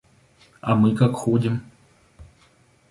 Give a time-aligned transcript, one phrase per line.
[0.61, 1.61] А мы как ходим?